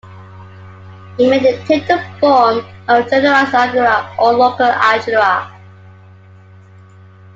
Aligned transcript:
It 1.19 1.29
may 1.29 1.63
take 1.65 1.87
the 1.87 2.03
form 2.19 2.65
of 2.87 3.07
"generalized 3.07 3.51
argyria" 3.53 4.17
or 4.17 4.33
"local 4.33 4.65
argyria". 4.71 5.51